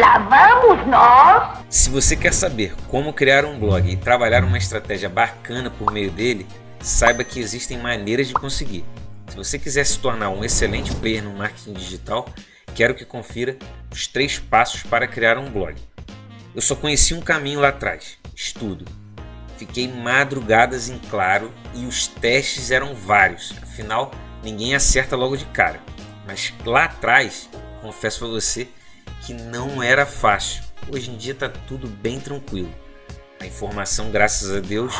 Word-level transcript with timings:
lá 0.00 0.18
vamos 0.18 0.86
nós! 0.88 1.58
Se 1.68 1.90
você 1.90 2.16
quer 2.16 2.32
saber 2.32 2.74
como 2.88 3.12
criar 3.12 3.44
um 3.44 3.58
blog 3.58 3.88
e 3.88 3.96
trabalhar 3.96 4.42
uma 4.42 4.56
estratégia 4.56 5.10
bacana 5.10 5.70
por 5.70 5.92
meio 5.92 6.10
dele, 6.10 6.46
saiba 6.80 7.22
que 7.22 7.38
existem 7.38 7.78
maneiras 7.78 8.26
de 8.26 8.32
conseguir. 8.32 8.82
Se 9.28 9.36
você 9.36 9.58
quiser 9.58 9.84
se 9.84 9.98
tornar 9.98 10.30
um 10.30 10.42
excelente 10.42 10.94
player 10.96 11.22
no 11.22 11.36
marketing 11.36 11.74
digital, 11.74 12.26
quero 12.74 12.94
que 12.94 13.04
confira 13.04 13.58
os 13.92 14.06
três 14.06 14.38
passos 14.38 14.82
para 14.82 15.06
criar 15.06 15.36
um 15.36 15.50
blog. 15.50 15.76
Eu 16.54 16.62
só 16.62 16.74
conheci 16.74 17.12
um 17.12 17.20
caminho 17.20 17.60
lá 17.60 17.68
atrás: 17.68 18.16
estudo. 18.34 18.86
Fiquei 19.58 19.86
madrugadas 19.86 20.88
em 20.88 20.98
claro 21.10 21.52
e 21.74 21.84
os 21.84 22.06
testes 22.06 22.70
eram 22.70 22.94
vários, 22.94 23.52
afinal, 23.62 24.10
ninguém 24.42 24.74
acerta 24.74 25.14
logo 25.14 25.36
de 25.36 25.44
cara. 25.44 25.78
Mas 26.26 26.54
lá 26.64 26.84
atrás, 26.84 27.50
confesso 27.82 28.20
para 28.20 28.28
você 28.28 28.66
que 29.20 29.34
não 29.34 29.82
era 29.82 30.06
fácil. 30.06 30.62
Hoje 30.92 31.10
em 31.10 31.16
dia 31.16 31.32
está 31.32 31.48
tudo 31.48 31.86
bem 31.86 32.18
tranquilo. 32.18 32.72
A 33.40 33.46
informação, 33.46 34.10
graças 34.10 34.54
a 34.54 34.60
Deus, 34.60 34.94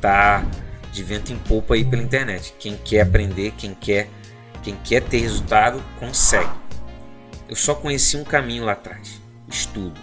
tá 0.00 0.44
de 0.92 1.02
vento 1.02 1.32
em 1.32 1.38
polpa 1.38 1.74
aí 1.74 1.84
pela 1.84 2.02
internet. 2.02 2.54
Quem 2.58 2.76
quer 2.76 3.00
aprender, 3.00 3.52
quem 3.58 3.74
quer, 3.74 4.08
quem 4.62 4.76
quer 4.84 5.02
ter 5.02 5.18
resultado, 5.18 5.82
consegue. 5.98 6.50
Eu 7.48 7.56
só 7.56 7.74
conheci 7.74 8.16
um 8.16 8.24
caminho 8.24 8.64
lá 8.64 8.72
atrás: 8.72 9.20
estudo. 9.48 10.00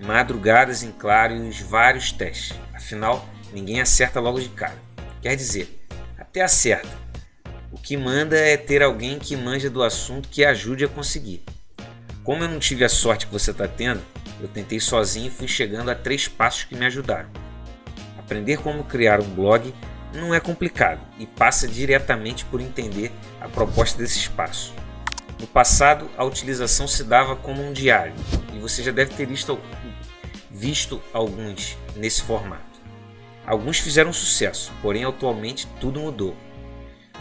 Madrugadas 0.00 0.82
em 0.82 0.90
claro 0.90 1.34
e 1.34 1.48
os 1.48 1.60
vários 1.60 2.12
testes. 2.12 2.58
Afinal, 2.74 3.26
ninguém 3.52 3.80
acerta 3.80 4.20
logo 4.20 4.40
de 4.40 4.48
cara. 4.48 4.76
Quer 5.22 5.36
dizer, 5.36 5.86
até 6.18 6.42
acerta. 6.42 6.88
O 7.70 7.78
que 7.78 7.96
manda 7.96 8.36
é 8.36 8.56
ter 8.56 8.82
alguém 8.82 9.18
que 9.18 9.36
manja 9.36 9.70
do 9.70 9.82
assunto 9.82 10.28
que 10.28 10.44
ajude 10.44 10.84
a 10.84 10.88
conseguir. 10.88 11.42
Como 12.24 12.42
eu 12.42 12.48
não 12.48 12.58
tive 12.58 12.82
a 12.86 12.88
sorte 12.88 13.26
que 13.26 13.32
você 13.32 13.50
está 13.50 13.68
tendo, 13.68 14.02
eu 14.40 14.48
tentei 14.48 14.80
sozinho 14.80 15.26
e 15.26 15.30
fui 15.30 15.46
chegando 15.46 15.90
a 15.90 15.94
três 15.94 16.26
passos 16.26 16.64
que 16.64 16.74
me 16.74 16.86
ajudaram. 16.86 17.28
Aprender 18.18 18.56
como 18.56 18.82
criar 18.82 19.20
um 19.20 19.28
blog 19.28 19.74
não 20.14 20.32
é 20.34 20.40
complicado 20.40 21.02
e 21.18 21.26
passa 21.26 21.68
diretamente 21.68 22.46
por 22.46 22.62
entender 22.62 23.12
a 23.42 23.46
proposta 23.46 23.98
desse 23.98 24.18
espaço. 24.18 24.72
No 25.38 25.46
passado, 25.46 26.10
a 26.16 26.24
utilização 26.24 26.88
se 26.88 27.04
dava 27.04 27.36
como 27.36 27.62
um 27.62 27.74
diário 27.74 28.14
e 28.54 28.58
você 28.58 28.82
já 28.82 28.90
deve 28.90 29.12
ter 29.12 29.26
visto, 29.26 29.60
visto 30.50 31.02
alguns 31.12 31.76
nesse 31.94 32.22
formato. 32.22 32.80
Alguns 33.46 33.78
fizeram 33.80 34.14
sucesso, 34.14 34.72
porém 34.80 35.04
atualmente 35.04 35.66
tudo 35.78 36.00
mudou. 36.00 36.34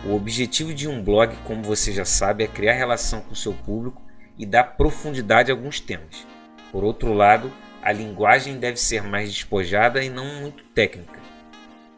O 0.06 0.16
objetivo 0.16 0.74
de 0.74 0.88
um 0.88 1.04
blog, 1.04 1.36
como 1.44 1.62
você 1.62 1.92
já 1.92 2.06
sabe, 2.06 2.46
é 2.46 2.48
criar 2.48 2.74
relação 2.74 3.20
com 3.20 3.36
seu 3.36 3.52
público 3.52 4.02
e 4.38 4.46
dar 4.46 4.64
profundidade 4.64 5.52
a 5.52 5.54
alguns 5.54 5.80
temas. 5.80 6.28
Por 6.72 6.84
outro 6.84 7.14
lado, 7.14 7.52
a 7.82 7.92
linguagem 7.92 8.58
deve 8.60 8.78
ser 8.78 9.04
mais 9.04 9.32
despojada 9.32 10.04
e 10.04 10.10
não 10.10 10.42
muito 10.42 10.64
técnica 10.66 11.24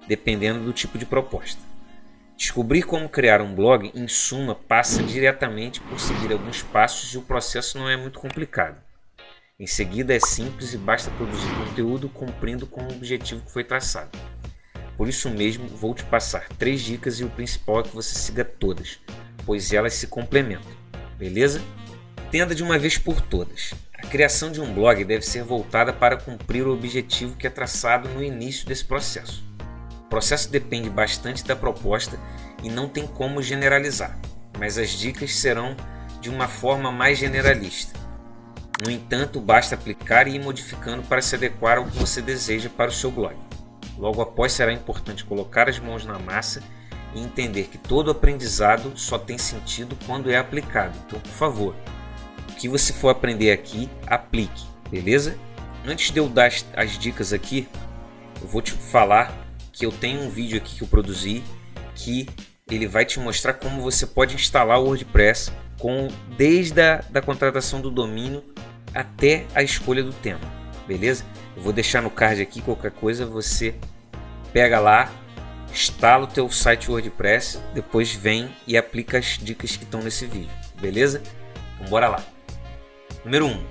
dependendo 0.07 0.63
do 0.63 0.73
tipo 0.73 0.97
de 0.97 1.05
proposta. 1.05 1.61
Descobrir 2.37 2.83
como 2.83 3.07
criar 3.07 3.41
um 3.41 3.55
blog, 3.55 3.91
em 3.95 4.07
suma, 4.07 4.55
passa 4.55 5.01
diretamente 5.01 5.79
por 5.81 5.99
seguir 5.99 6.33
alguns 6.33 6.61
passos 6.61 7.13
e 7.13 7.17
o 7.17 7.21
processo 7.21 7.77
não 7.77 7.89
é 7.89 7.95
muito 7.95 8.19
complicado. 8.19 8.81
Em 9.57 9.65
seguida, 9.65 10.13
é 10.13 10.19
simples 10.19 10.73
e 10.73 10.77
basta 10.77 11.09
produzir 11.11 11.49
conteúdo 11.55 12.09
cumprindo 12.09 12.67
com 12.67 12.81
o 12.81 12.91
objetivo 12.91 13.41
que 13.41 13.53
foi 13.53 13.63
traçado. 13.63 14.11
Por 14.97 15.07
isso 15.07 15.29
mesmo, 15.29 15.67
vou 15.67 15.93
te 15.93 16.03
passar 16.03 16.49
três 16.57 16.81
dicas 16.81 17.19
e 17.19 17.23
o 17.23 17.29
principal 17.29 17.79
é 17.79 17.83
que 17.83 17.95
você 17.95 18.13
siga 18.15 18.43
todas, 18.43 18.99
pois 19.45 19.71
elas 19.71 19.93
se 19.93 20.07
complementam. 20.07 20.71
Beleza? 21.17 21.61
Entenda 22.27 22.55
de 22.55 22.63
uma 22.63 22.77
vez 22.77 22.97
por 22.97 23.21
todas. 23.21 23.73
A 23.97 24.07
criação 24.07 24.51
de 24.51 24.61
um 24.61 24.73
blog 24.73 25.03
deve 25.03 25.25
ser 25.25 25.43
voltada 25.43 25.93
para 25.93 26.17
cumprir 26.17 26.67
o 26.67 26.73
objetivo 26.73 27.35
que 27.35 27.47
é 27.47 27.49
traçado 27.49 28.09
no 28.09 28.23
início 28.23 28.67
desse 28.67 28.85
processo. 28.85 29.43
O 30.01 30.09
processo 30.09 30.49
depende 30.49 30.89
bastante 30.89 31.43
da 31.43 31.55
proposta 31.55 32.19
e 32.63 32.69
não 32.69 32.87
tem 32.87 33.07
como 33.07 33.41
generalizar, 33.41 34.17
mas 34.59 34.77
as 34.77 34.91
dicas 34.91 35.33
serão 35.35 35.75
de 36.21 36.29
uma 36.29 36.47
forma 36.47 36.91
mais 36.91 37.17
generalista. 37.17 37.99
No 38.83 38.91
entanto, 38.91 39.39
basta 39.39 39.75
aplicar 39.75 40.27
e 40.27 40.35
ir 40.35 40.43
modificando 40.43 41.01
para 41.03 41.21
se 41.21 41.35
adequar 41.35 41.77
ao 41.77 41.85
que 41.85 41.97
você 41.97 42.21
deseja 42.21 42.69
para 42.69 42.89
o 42.89 42.93
seu 42.93 43.09
blog. 43.09 43.35
Logo 43.97 44.21
após, 44.21 44.51
será 44.51 44.73
importante 44.73 45.23
colocar 45.23 45.69
as 45.69 45.79
mãos 45.79 46.05
na 46.05 46.19
massa 46.19 46.61
e 47.13 47.21
entender 47.21 47.63
que 47.67 47.77
todo 47.77 48.11
aprendizado 48.11 48.91
só 48.97 49.17
tem 49.17 49.37
sentido 49.37 49.97
quando 50.05 50.29
é 50.29 50.37
aplicado. 50.37 50.97
Então, 51.07 51.19
por 51.19 51.31
favor, 51.31 51.75
que 52.55 52.67
você 52.67 52.93
for 52.93 53.09
aprender 53.09 53.51
aqui, 53.51 53.89
aplique, 54.07 54.65
beleza? 54.89 55.37
Antes 55.85 56.11
de 56.11 56.19
eu 56.19 56.27
dar 56.27 56.51
as 56.75 56.97
dicas 56.97 57.31
aqui, 57.33 57.67
eu 58.41 58.47
vou 58.47 58.61
te 58.61 58.71
falar 58.71 59.31
que 59.71 59.85
eu 59.85 59.91
tenho 59.91 60.21
um 60.21 60.29
vídeo 60.29 60.57
aqui 60.57 60.77
que 60.77 60.83
eu 60.83 60.87
produzi 60.87 61.43
que 61.95 62.27
ele 62.69 62.87
vai 62.87 63.05
te 63.05 63.19
mostrar 63.19 63.53
como 63.53 63.81
você 63.81 64.05
pode 64.05 64.35
instalar 64.35 64.79
o 64.79 64.85
WordPress 64.85 65.51
com 65.79 66.07
desde 66.37 66.81
a 66.81 67.03
da 67.09 67.21
contratação 67.21 67.79
do 67.79 67.91
domínio 67.91 68.43
até 68.93 69.45
a 69.53 69.61
escolha 69.61 70.01
do 70.01 70.13
tema, 70.13 70.39
beleza? 70.87 71.25
Eu 71.55 71.61
vou 71.61 71.73
deixar 71.73 72.01
no 72.01 72.09
card 72.09 72.41
aqui 72.41 72.61
qualquer 72.61 72.91
coisa 72.91 73.25
você 73.25 73.75
pega 74.51 74.79
lá, 74.79 75.11
instala 75.71 76.23
o 76.23 76.27
teu 76.27 76.49
site 76.49 76.89
WordPress, 76.89 77.59
depois 77.73 78.13
vem 78.13 78.49
e 78.65 78.77
aplica 78.77 79.17
as 79.17 79.37
dicas 79.37 79.75
que 79.75 79.83
estão 79.83 80.01
nesse 80.01 80.25
vídeo, 80.25 80.51
beleza? 80.79 81.21
Então 81.75 81.89
bora 81.89 82.07
lá. 82.07 82.34
Número 83.25 83.47
1. 83.47 83.49
Um, 83.49 83.65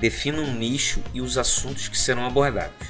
defina 0.00 0.40
um 0.40 0.54
nicho 0.54 1.02
e 1.12 1.20
os 1.20 1.36
assuntos 1.36 1.88
que 1.88 1.98
serão 1.98 2.26
abordados. 2.26 2.88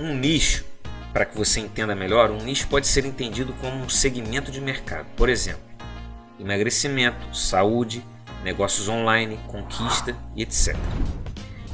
Um 0.00 0.14
nicho 0.14 0.64
para 1.12 1.26
que 1.26 1.36
você 1.36 1.60
entenda 1.60 1.94
melhor, 1.94 2.30
um 2.30 2.42
nicho 2.42 2.66
pode 2.68 2.86
ser 2.86 3.04
entendido 3.04 3.52
como 3.60 3.76
um 3.84 3.90
segmento 3.90 4.50
de 4.50 4.58
mercado. 4.58 5.06
Por 5.14 5.28
exemplo, 5.28 5.60
emagrecimento, 6.40 7.36
saúde, 7.36 8.02
negócios 8.42 8.88
online, 8.88 9.38
conquista 9.48 10.16
e 10.34 10.42
etc. 10.42 10.74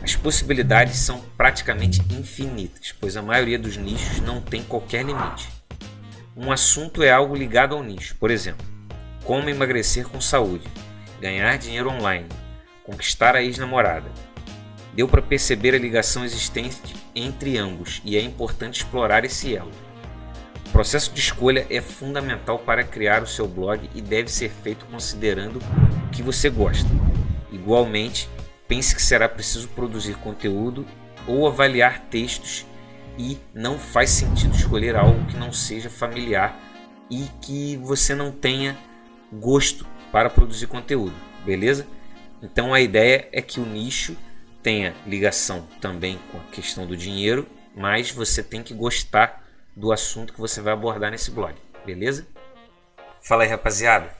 As 0.02 0.16
possibilidades 0.16 0.96
são 0.96 1.20
praticamente 1.36 2.02
infinitas, 2.10 2.92
pois 2.98 3.16
a 3.16 3.22
maioria 3.22 3.58
dos 3.58 3.76
nichos 3.76 4.18
não 4.20 4.40
tem 4.40 4.64
qualquer 4.64 5.04
limite. 5.04 5.48
Um 6.36 6.50
assunto 6.50 7.04
é 7.04 7.12
algo 7.12 7.36
ligado 7.36 7.76
ao 7.76 7.84
nicho, 7.84 8.16
por 8.16 8.32
exemplo, 8.32 8.66
como 9.22 9.48
emagrecer 9.48 10.08
com 10.08 10.20
saúde, 10.20 10.66
ganhar 11.20 11.56
dinheiro 11.56 11.90
online, 11.90 12.26
conquistar 12.88 13.36
a 13.36 13.42
ex-namorada, 13.42 14.10
Deu 14.98 15.06
para 15.06 15.22
perceber 15.22 15.76
a 15.76 15.78
ligação 15.78 16.24
existente 16.24 16.96
entre 17.14 17.56
ambos 17.56 18.02
e 18.04 18.16
é 18.16 18.20
importante 18.20 18.78
explorar 18.78 19.24
esse 19.24 19.54
elo. 19.54 19.70
O 20.66 20.70
processo 20.70 21.12
de 21.12 21.20
escolha 21.20 21.64
é 21.70 21.80
fundamental 21.80 22.58
para 22.58 22.82
criar 22.82 23.22
o 23.22 23.26
seu 23.26 23.46
blog 23.46 23.88
e 23.94 24.02
deve 24.02 24.28
ser 24.28 24.50
feito 24.50 24.84
considerando 24.86 25.60
o 25.60 26.10
que 26.10 26.20
você 26.20 26.50
gosta. 26.50 26.88
Igualmente, 27.52 28.28
pense 28.66 28.92
que 28.92 29.00
será 29.00 29.28
preciso 29.28 29.68
produzir 29.68 30.14
conteúdo 30.16 30.84
ou 31.28 31.46
avaliar 31.46 32.00
textos 32.10 32.66
e 33.16 33.38
não 33.54 33.78
faz 33.78 34.10
sentido 34.10 34.56
escolher 34.56 34.96
algo 34.96 35.26
que 35.26 35.36
não 35.36 35.52
seja 35.52 35.88
familiar 35.88 36.60
e 37.08 37.28
que 37.40 37.76
você 37.76 38.16
não 38.16 38.32
tenha 38.32 38.76
gosto 39.32 39.86
para 40.10 40.28
produzir 40.28 40.66
conteúdo, 40.66 41.14
beleza? 41.46 41.86
Então 42.42 42.72
a 42.72 42.80
ideia 42.80 43.28
é 43.32 43.42
que 43.42 43.60
o 43.60 43.66
nicho 43.66 44.16
tenha 44.62 44.94
ligação 45.06 45.66
também 45.80 46.18
com 46.30 46.38
a 46.38 46.44
questão 46.52 46.86
do 46.86 46.96
dinheiro, 46.96 47.46
mas 47.74 48.10
você 48.10 48.42
tem 48.42 48.62
que 48.62 48.74
gostar 48.74 49.44
do 49.74 49.92
assunto 49.92 50.32
que 50.32 50.40
você 50.40 50.60
vai 50.60 50.72
abordar 50.72 51.10
nesse 51.10 51.30
blog, 51.30 51.54
beleza? 51.86 52.26
Fala 53.22 53.44
aí, 53.44 53.48
rapaziada. 53.48 54.10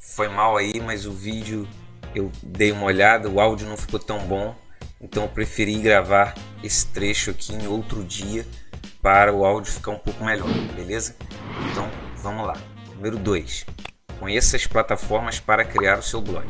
Foi 0.00 0.28
mal 0.28 0.56
aí, 0.56 0.80
mas 0.80 1.06
o 1.06 1.12
vídeo 1.12 1.68
eu 2.14 2.30
dei 2.42 2.72
uma 2.72 2.84
olhada, 2.84 3.28
o 3.28 3.40
áudio 3.40 3.68
não 3.68 3.76
ficou 3.76 3.98
tão 3.98 4.18
bom, 4.26 4.54
então 5.00 5.24
eu 5.24 5.28
preferi 5.28 5.78
gravar 5.80 6.34
esse 6.62 6.86
trecho 6.86 7.30
aqui 7.30 7.54
em 7.54 7.66
outro 7.66 8.04
dia 8.04 8.46
para 9.00 9.32
o 9.32 9.44
áudio 9.44 9.72
ficar 9.72 9.92
um 9.92 9.98
pouco 9.98 10.24
melhor, 10.24 10.48
beleza? 10.74 11.16
Então, 11.70 11.90
vamos 12.16 12.46
lá. 12.46 12.56
Número 12.94 13.18
2. 13.18 13.66
Conheça 14.18 14.56
as 14.56 14.66
plataformas 14.66 15.40
para 15.40 15.64
criar 15.64 15.98
o 15.98 16.02
seu 16.02 16.20
blog. 16.20 16.46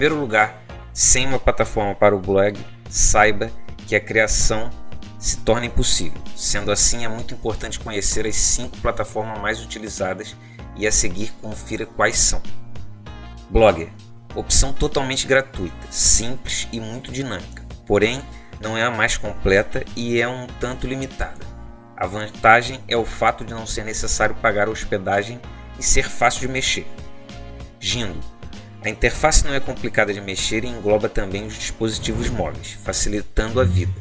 Primeiro 0.00 0.18
lugar, 0.18 0.58
sem 0.94 1.26
uma 1.26 1.38
plataforma 1.38 1.94
para 1.94 2.16
o 2.16 2.18
blog, 2.18 2.58
saiba 2.88 3.50
que 3.86 3.94
a 3.94 4.00
criação 4.00 4.70
se 5.18 5.36
torna 5.40 5.66
impossível. 5.66 6.18
Sendo 6.34 6.72
assim, 6.72 7.04
é 7.04 7.08
muito 7.08 7.34
importante 7.34 7.78
conhecer 7.78 8.26
as 8.26 8.34
cinco 8.34 8.78
plataformas 8.78 9.38
mais 9.38 9.62
utilizadas 9.62 10.34
e 10.74 10.86
a 10.86 10.90
seguir 10.90 11.30
confira 11.42 11.84
quais 11.84 12.16
são. 12.16 12.40
Blogger 13.50 13.90
opção 14.34 14.72
totalmente 14.72 15.26
gratuita, 15.26 15.86
simples 15.90 16.66
e 16.72 16.80
muito 16.80 17.12
dinâmica, 17.12 17.62
porém 17.86 18.22
não 18.58 18.78
é 18.78 18.82
a 18.82 18.90
mais 18.90 19.18
completa 19.18 19.84
e 19.94 20.18
é 20.18 20.26
um 20.26 20.46
tanto 20.46 20.86
limitada. 20.86 21.44
A 21.94 22.06
vantagem 22.06 22.80
é 22.88 22.96
o 22.96 23.04
fato 23.04 23.44
de 23.44 23.52
não 23.52 23.66
ser 23.66 23.84
necessário 23.84 24.34
pagar 24.36 24.66
hospedagem 24.66 25.38
e 25.78 25.82
ser 25.82 26.08
fácil 26.08 26.40
de 26.40 26.48
mexer. 26.48 26.86
Gindo 27.78 28.39
A 28.82 28.88
interface 28.88 29.44
não 29.44 29.52
é 29.52 29.60
complicada 29.60 30.12
de 30.12 30.22
mexer 30.22 30.64
e 30.64 30.68
engloba 30.68 31.06
também 31.06 31.46
os 31.46 31.54
dispositivos 31.54 32.30
móveis, 32.30 32.78
facilitando 32.82 33.60
a 33.60 33.64
vida. 33.64 33.92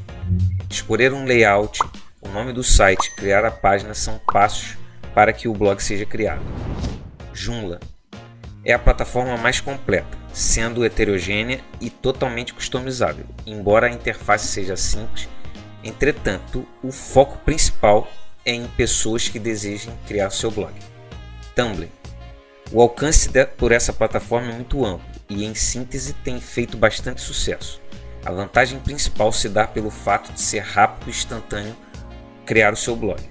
Escolher 0.69 1.11
um 1.11 1.25
layout, 1.25 1.81
o 2.21 2.29
nome 2.29 2.53
do 2.53 2.63
site, 2.63 3.13
criar 3.13 3.43
a 3.43 3.51
página 3.51 3.93
são 3.93 4.17
passos 4.31 4.77
para 5.13 5.33
que 5.33 5.49
o 5.49 5.53
blog 5.53 5.83
seja 5.83 6.05
criado. 6.05 6.41
Joomla 7.33 7.81
é 8.63 8.71
a 8.71 8.79
plataforma 8.79 9.35
mais 9.35 9.59
completa, 9.59 10.17
sendo 10.31 10.85
heterogênea 10.85 11.59
e 11.81 11.89
totalmente 11.89 12.53
customizável, 12.53 13.25
embora 13.45 13.87
a 13.87 13.91
interface 13.91 14.47
seja 14.47 14.77
simples. 14.77 15.27
Entretanto, 15.83 16.65
o 16.81 16.91
foco 16.91 17.37
principal 17.39 18.09
é 18.45 18.53
em 18.53 18.65
pessoas 18.67 19.27
que 19.27 19.39
desejem 19.39 19.93
criar 20.07 20.29
seu 20.29 20.49
blog. 20.49 20.73
Tumblr 21.53 21.98
o 22.71 22.81
alcance 22.81 23.29
por 23.57 23.71
essa 23.71 23.91
plataforma 23.91 24.51
é 24.51 24.55
muito 24.55 24.85
amplo 24.85 25.07
e, 25.27 25.43
em 25.43 25.55
síntese, 25.55 26.13
tem 26.13 26.39
feito 26.39 26.77
bastante 26.77 27.21
sucesso. 27.21 27.81
A 28.23 28.31
vantagem 28.31 28.79
principal 28.79 29.31
se 29.31 29.49
dá 29.49 29.65
pelo 29.65 29.89
fato 29.89 30.31
de 30.33 30.41
ser 30.41 30.59
rápido 30.59 31.07
e 31.07 31.09
instantâneo 31.11 31.75
criar 32.45 32.73
o 32.73 32.77
seu 32.77 32.95
blog. 32.95 33.21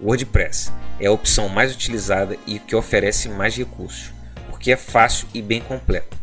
WordPress 0.00 0.72
é 1.00 1.06
a 1.06 1.12
opção 1.12 1.48
mais 1.48 1.74
utilizada 1.74 2.36
e 2.46 2.58
que 2.58 2.76
oferece 2.76 3.28
mais 3.28 3.56
recursos, 3.56 4.12
porque 4.50 4.72
é 4.72 4.76
fácil 4.76 5.26
e 5.32 5.40
bem 5.40 5.60
completo. 5.60 6.16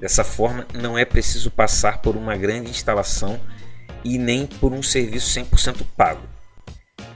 Dessa 0.00 0.24
forma, 0.24 0.66
não 0.74 0.98
é 0.98 1.04
preciso 1.04 1.50
passar 1.50 1.98
por 1.98 2.16
uma 2.16 2.36
grande 2.36 2.70
instalação 2.70 3.40
e 4.04 4.18
nem 4.18 4.46
por 4.46 4.72
um 4.72 4.82
serviço 4.82 5.38
100% 5.38 5.82
pago. 5.96 6.22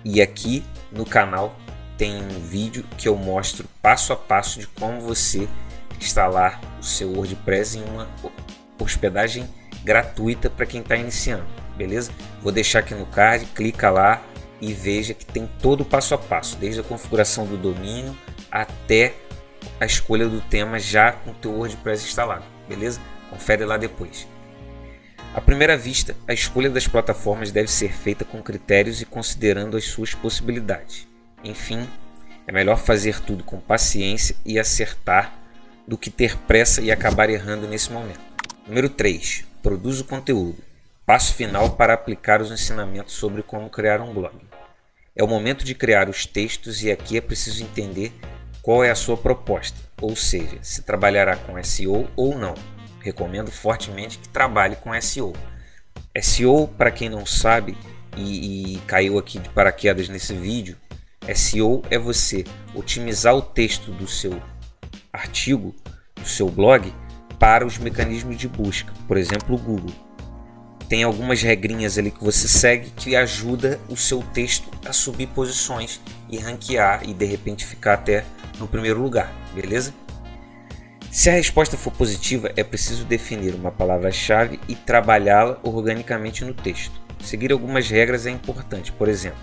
E 0.04 0.22
aqui 0.22 0.64
no 0.90 1.04
canal 1.04 1.54
tem 2.00 2.16
um 2.16 2.40
vídeo 2.40 2.82
que 2.96 3.06
eu 3.06 3.14
mostro 3.14 3.68
passo 3.82 4.10
a 4.14 4.16
passo 4.16 4.58
de 4.58 4.66
como 4.68 5.02
você 5.02 5.46
instalar 6.00 6.58
o 6.80 6.82
seu 6.82 7.12
WordPress 7.12 7.76
em 7.76 7.84
uma 7.84 8.08
hospedagem 8.78 9.46
gratuita 9.84 10.48
para 10.48 10.64
quem 10.64 10.80
está 10.80 10.96
iniciando, 10.96 11.44
beleza? 11.76 12.10
Vou 12.40 12.50
deixar 12.50 12.78
aqui 12.78 12.94
no 12.94 13.04
card, 13.04 13.44
clica 13.54 13.90
lá 13.90 14.22
e 14.62 14.72
veja 14.72 15.12
que 15.12 15.26
tem 15.26 15.46
todo 15.60 15.82
o 15.82 15.84
passo 15.84 16.14
a 16.14 16.18
passo, 16.18 16.56
desde 16.56 16.80
a 16.80 16.82
configuração 16.82 17.44
do 17.44 17.58
domínio 17.58 18.16
até 18.50 19.12
a 19.78 19.84
escolha 19.84 20.26
do 20.26 20.40
tema 20.40 20.78
já 20.78 21.12
com 21.12 21.32
o 21.32 21.34
teu 21.34 21.52
WordPress 21.52 22.06
instalado, 22.06 22.46
beleza? 22.66 22.98
Confere 23.28 23.66
lá 23.66 23.76
depois. 23.76 24.26
À 25.34 25.40
primeira 25.42 25.76
vista, 25.76 26.16
a 26.26 26.32
escolha 26.32 26.70
das 26.70 26.88
plataformas 26.88 27.52
deve 27.52 27.70
ser 27.70 27.92
feita 27.92 28.24
com 28.24 28.42
critérios 28.42 29.02
e 29.02 29.04
considerando 29.04 29.76
as 29.76 29.84
suas 29.84 30.14
possibilidades. 30.14 31.09
Enfim, 31.42 31.88
é 32.46 32.52
melhor 32.52 32.78
fazer 32.78 33.20
tudo 33.20 33.44
com 33.44 33.60
paciência 33.60 34.36
e 34.44 34.58
acertar 34.58 35.32
do 35.86 35.96
que 35.96 36.10
ter 36.10 36.36
pressa 36.36 36.80
e 36.80 36.90
acabar 36.90 37.30
errando 37.30 37.66
nesse 37.66 37.90
momento. 37.92 38.20
Número 38.66 38.88
3. 38.88 39.44
Produza 39.62 40.02
o 40.02 40.06
conteúdo. 40.06 40.58
Passo 41.04 41.34
final 41.34 41.70
para 41.70 41.94
aplicar 41.94 42.40
os 42.40 42.50
ensinamentos 42.50 43.14
sobre 43.14 43.42
como 43.42 43.68
criar 43.68 44.00
um 44.00 44.12
blog. 44.12 44.36
É 45.16 45.24
o 45.24 45.28
momento 45.28 45.64
de 45.64 45.74
criar 45.74 46.08
os 46.08 46.24
textos 46.24 46.82
e 46.82 46.90
aqui 46.90 47.16
é 47.16 47.20
preciso 47.20 47.64
entender 47.64 48.12
qual 48.62 48.84
é 48.84 48.90
a 48.90 48.94
sua 48.94 49.16
proposta, 49.16 49.78
ou 50.00 50.14
seja, 50.14 50.58
se 50.62 50.82
trabalhará 50.82 51.34
com 51.36 51.62
SEO 51.62 52.08
ou 52.14 52.38
não. 52.38 52.54
Recomendo 53.00 53.50
fortemente 53.50 54.18
que 54.18 54.28
trabalhe 54.28 54.76
com 54.76 54.98
SEO. 55.00 55.32
SEO, 56.20 56.68
para 56.68 56.90
quem 56.90 57.08
não 57.08 57.24
sabe 57.26 57.76
e, 58.16 58.76
e 58.76 58.78
caiu 58.80 59.18
aqui 59.18 59.38
de 59.38 59.48
paraquedas 59.48 60.08
nesse 60.08 60.34
vídeo, 60.34 60.76
SEO 61.34 61.82
é 61.90 61.98
você 61.98 62.44
otimizar 62.74 63.34
o 63.34 63.42
texto 63.42 63.92
do 63.92 64.08
seu 64.08 64.40
artigo, 65.12 65.74
do 66.14 66.26
seu 66.26 66.48
blog, 66.48 66.92
para 67.38 67.66
os 67.66 67.78
mecanismos 67.78 68.36
de 68.36 68.48
busca, 68.48 68.92
por 69.06 69.16
exemplo, 69.16 69.54
o 69.54 69.58
Google. 69.58 69.94
Tem 70.88 71.02
algumas 71.04 71.40
regrinhas 71.40 71.96
ali 71.98 72.10
que 72.10 72.22
você 72.22 72.48
segue 72.48 72.90
que 72.90 73.14
ajuda 73.14 73.78
o 73.88 73.96
seu 73.96 74.22
texto 74.22 74.68
a 74.84 74.92
subir 74.92 75.28
posições 75.28 76.00
e 76.28 76.38
ranquear 76.38 77.08
e 77.08 77.14
de 77.14 77.24
repente 77.24 77.64
ficar 77.64 77.94
até 77.94 78.24
no 78.58 78.66
primeiro 78.66 79.00
lugar, 79.00 79.32
beleza? 79.54 79.94
Se 81.10 81.28
a 81.28 81.32
resposta 81.32 81.76
for 81.76 81.92
positiva, 81.92 82.52
é 82.56 82.64
preciso 82.64 83.04
definir 83.04 83.54
uma 83.54 83.70
palavra-chave 83.70 84.60
e 84.68 84.74
trabalhá-la 84.74 85.58
organicamente 85.62 86.44
no 86.44 86.54
texto. 86.54 87.00
Seguir 87.20 87.52
algumas 87.52 87.88
regras 87.88 88.26
é 88.26 88.30
importante, 88.30 88.92
por 88.92 89.08
exemplo, 89.08 89.40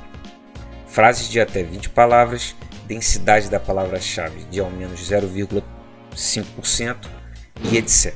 frases 0.98 1.30
de 1.30 1.40
até 1.40 1.62
20 1.62 1.92
palavras, 1.92 2.56
densidade 2.88 3.52
da 3.52 3.60
palavra-chave 3.60 4.46
de 4.46 4.60
ao 4.60 4.72
menos 4.72 5.00
0,5% 5.00 6.98
e 7.72 7.78
etc. 7.78 8.16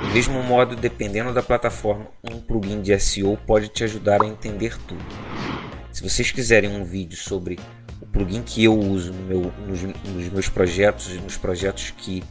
Do 0.00 0.06
mesmo 0.10 0.40
modo, 0.40 0.76
dependendo 0.76 1.34
da 1.34 1.42
plataforma, 1.42 2.06
um 2.22 2.40
plugin 2.40 2.80
de 2.80 2.96
SEO 2.96 3.36
pode 3.44 3.66
te 3.66 3.82
ajudar 3.82 4.22
a 4.22 4.26
entender 4.28 4.78
tudo. 4.86 5.04
Se 5.90 6.00
vocês 6.00 6.30
quiserem 6.30 6.70
um 6.70 6.84
vídeo 6.84 7.16
sobre 7.16 7.58
o 8.00 8.06
plugin 8.06 8.44
que 8.44 8.62
eu 8.62 8.78
uso 8.78 9.12
no 9.12 9.22
meu, 9.24 9.52
nos, 9.66 9.82
nos 9.82 10.28
meus 10.28 10.48
projetos 10.48 11.10
e 11.12 11.18
nos 11.18 11.36
projetos 11.36 11.92
que, 11.96 12.22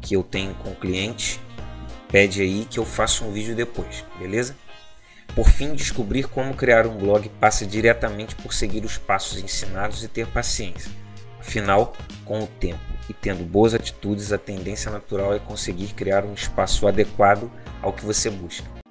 que 0.00 0.14
eu 0.14 0.22
tenho 0.22 0.54
com 0.54 0.72
clientes, 0.72 1.40
pede 2.06 2.42
aí 2.42 2.64
que 2.70 2.78
eu 2.78 2.84
faça 2.84 3.24
um 3.24 3.32
vídeo 3.32 3.56
depois, 3.56 4.04
beleza? 4.20 4.54
Por 5.34 5.48
fim, 5.48 5.74
descobrir 5.74 6.28
como 6.28 6.54
criar 6.54 6.86
um 6.86 6.96
blog 6.96 7.28
passa 7.40 7.64
diretamente 7.64 8.34
por 8.34 8.52
seguir 8.52 8.84
os 8.84 8.98
passos 8.98 9.38
ensinados 9.42 10.04
e 10.04 10.08
ter 10.08 10.26
paciência. 10.26 10.90
Afinal, 11.40 11.94
com 12.24 12.40
o 12.40 12.46
tempo 12.46 12.80
e 13.08 13.14
tendo 13.14 13.42
boas 13.42 13.74
atitudes, 13.74 14.32
a 14.32 14.38
tendência 14.38 14.90
natural 14.90 15.34
é 15.34 15.38
conseguir 15.38 15.94
criar 15.94 16.24
um 16.24 16.34
espaço 16.34 16.86
adequado 16.86 17.50
ao 17.80 17.92
que 17.92 18.04
você 18.04 18.28
busca. 18.28 18.81